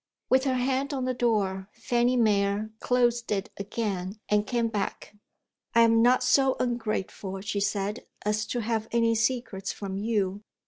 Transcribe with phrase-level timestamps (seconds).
[0.31, 5.15] With her hand on the door, Fanny Mere closed it again, and came back.
[5.75, 10.41] "I am not so ungrateful," she said, "as to have any secrets from You.